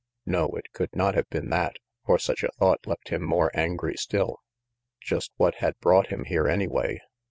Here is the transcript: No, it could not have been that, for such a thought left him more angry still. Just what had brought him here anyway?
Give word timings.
No, 0.25 0.47
it 0.55 0.71
could 0.73 0.95
not 0.95 1.13
have 1.13 1.29
been 1.29 1.51
that, 1.51 1.75
for 2.07 2.17
such 2.17 2.41
a 2.41 2.49
thought 2.57 2.87
left 2.87 3.09
him 3.09 3.21
more 3.21 3.51
angry 3.53 3.93
still. 3.95 4.37
Just 4.99 5.31
what 5.37 5.57
had 5.57 5.77
brought 5.79 6.07
him 6.07 6.23
here 6.23 6.47
anyway? 6.47 7.01